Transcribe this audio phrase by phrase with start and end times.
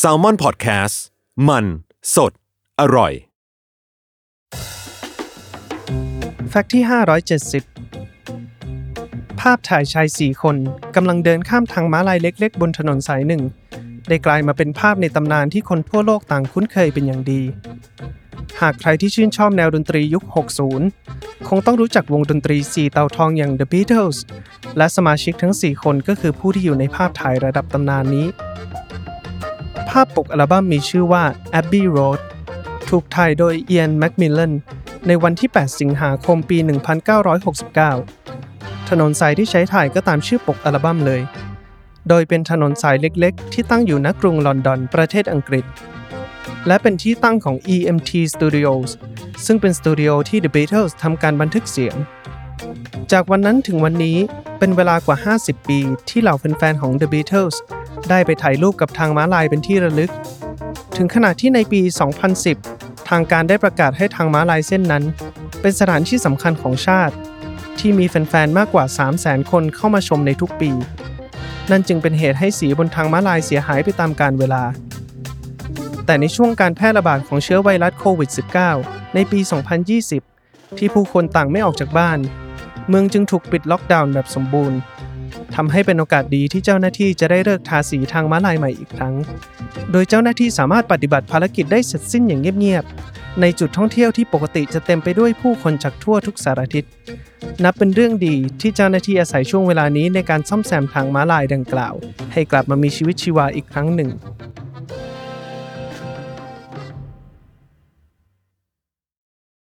[0.00, 0.96] s a l ม o n PODCAST
[1.48, 1.64] มัน
[2.14, 2.32] สด
[2.80, 3.12] อร่อย
[6.48, 6.82] แฟกต์ที่
[7.86, 10.56] 570 ภาพถ่ายชายสี่คน
[10.96, 13.42] กำลังเดินข้ามทางม้าลายเล็กๆ บนถนนสายหนึ่ง
[14.08, 17.42] ได้กลายมาเป็นภาพในตำนานที่คนทั่วโลกต่างคุ้นเคยเป็นอย่างดี
[18.64, 20.24] หากใครที่ชื่นชอบแนวดนตรียุค
[20.86, 24.18] 60 คงต้องรู้จักวงดนตรีสีเตาทองอย่าง The Beatles
[24.76, 28.26] และสมาชิกทั้ง 4 คนก็คือผู้ที่อยู่ในภาพถ่ายระดับตำนานนี้
[29.88, 31.24] ภาพปกอัลบั้มมีชื่อว่า
[31.60, 32.20] Abbey Road
[32.88, 34.52] ถูกถ่ายโดยเอียนแมคมิลลัน
[35.06, 36.58] ในวันที่ 8 สิงหาคมปี
[37.32, 41.20] 1969 ถนนสายที่ใช้ถ่ายก็ตามชื่อปกอัลบั้มเลย
[42.08, 45.64] โดยเป็นถนนสายเล็กๆ ที่ตั้งอยู่ณกรุงลอนดอน ประเทศอังกฤษ
[46.66, 48.90] และเป็นที่ตั้งของ EMT Studios
[49.46, 51.96] ซึ่งเป็นสตูดิโอที่ The Beatles ทำการบันทึกเสียง
[53.12, 54.16] จากวันนั้นถึงวันนี้
[54.58, 57.56] เป็นเวลากว่า 50 ปีที่เหล่าแฟนๆของ The Beatles
[58.10, 60.10] ได้ไปถ่ายรูปกับทางม้าลายเป็นที่ระลึก
[60.96, 61.80] ถึงขนาดที่ในปี
[62.48, 65.04] 2010 ทางการได้ประกาศให้ทางม้าลายเส้นนั้น
[65.60, 67.14] เป็นสถานที่สำคัญของชาติ
[67.78, 68.84] ที่มีแฟนๆ มากกว่า
[69.18, 70.70] 300,000 คนเข้ามาชมในทุกปี
[71.70, 74.64] นั่นจึงเป็นเหตุให้สีบนทางม้าลายเสียหายไปตามกาลเวลา
[76.10, 78.30] แต่ในช่วงการแพร่ระบาดของเชื้อไวรัสโควิด
[78.72, 79.40] -19 ในปี
[80.08, 82.18] 2020 ที่ผู้คนต่างไม่ออกจากบ้าน
[82.88, 84.78] เมืองจึงถูกปิดล็อกดาวน์แบบสมบูรณ์
[85.54, 89.14] ทำให้เป็นโอกาสดีที่เจ้าหน้าที่จะได้เลิกทาสีทางม้าลายใหม่อีกครั้ง
[89.92, 96.84] โดยเจ้าหน้าที่สามารถปฏิบัติภารกิจได้เสร็จสิ้นอย่างเงียบๆ ในจุดท่องเที่ยวที่ปกติจะเต็มไปด้วยผู้คนจากทั่วทุกสารทิศ
[97.64, 101.94] นับเป็นเรื่องดีที่เจ้าหน้าที่อาศัยช่วงเวลานี้ในการซ่อมแซมทางม้าลายดังกล่าว
[102.32, 104.10] ให้กลับมามีชีวิตชีวาอีกครั้งหนึ่ง